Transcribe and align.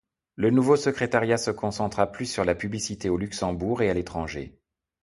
Le 0.35 0.49
nouveau 0.49 0.77
secrétariat 0.77 1.37
se 1.37 1.51
concentra 1.51 2.11
plus 2.11 2.25
sur 2.25 2.43
la 2.43 2.55
publicité 2.55 3.07
au 3.07 3.17
Luxembourg 3.17 3.83
et 3.83 3.89
à 3.91 3.93
l’étranger. 3.93 4.57